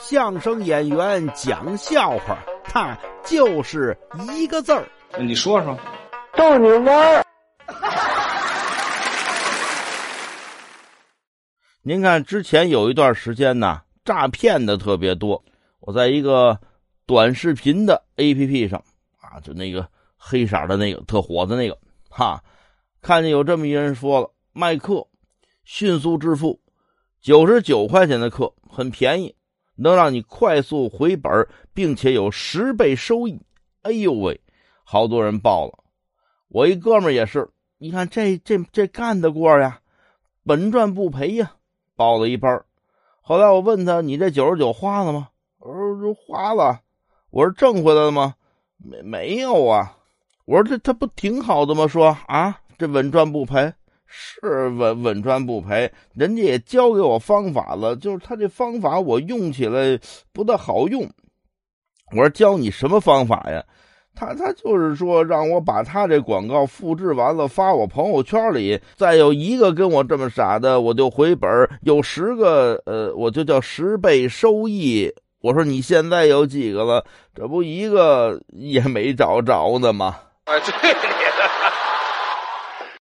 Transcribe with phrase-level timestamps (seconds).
[0.00, 3.96] 相声演员讲笑话，他就是
[4.34, 4.88] 一个字儿。
[5.18, 5.78] 你说说，
[6.34, 7.24] 逗你玩儿。
[11.82, 15.42] 您看，之前有一段时间呢，诈骗的特别多。
[15.80, 16.58] 我在一个
[17.04, 18.82] 短视频的 APP 上
[19.20, 19.86] 啊，就那个
[20.16, 21.76] 黑色的那个特火的那个，
[22.08, 22.42] 哈，
[23.02, 25.06] 看见有这么一人说了，卖课，
[25.64, 26.58] 迅速致富，
[27.20, 29.34] 九十九块钱的课很便宜。
[29.82, 33.40] 能让你快速回本，并且有十倍收益。
[33.82, 34.38] 哎呦喂，
[34.84, 35.78] 好多人报了。
[36.48, 37.48] 我一哥们也是，
[37.78, 39.80] 你看这这这干得过呀，
[40.42, 41.52] 稳赚不赔呀，
[41.96, 42.62] 报了一班。
[43.22, 45.28] 后来我问他：“你这九十九花了吗？”
[45.60, 46.80] 我说：“花了。”
[47.30, 48.34] 我说：“挣回来了吗？”
[48.76, 49.96] 没没有啊。
[50.46, 53.72] 我说：“这他不挺好的吗？”说啊，这稳赚不赔。
[54.12, 59.98] 是稳稳赚不赔，人家也教给我方法了，就是他这方法我用起来
[60.32, 61.08] 不大好用。
[62.10, 63.64] 我说教你什么方法呀？
[64.12, 71.48] 他他就是说让我把他这广告复制完了发我朋友圈里，再有一个跟我这么傻的，我就回本
[71.82, 75.08] 有十个，呃，我就叫十倍收益。
[75.40, 77.04] 我说你现在有几个了？
[77.32, 80.18] 这不一个也没找着呢吗？
[80.46, 81.50] 哎，对你的。